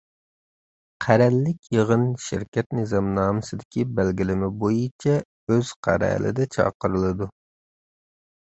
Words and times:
قەرەللىك 1.05 1.67
يىغىن 1.75 2.05
شىركەت 2.27 2.73
نىزامنامىسىدىكى 2.77 3.85
بەلگىلىمە 3.99 4.49
بويىچە 4.65 5.15
ئۆز 5.51 5.75
قەرەلىدە 5.89 6.49
چاقىرىلىدۇ. 6.57 7.33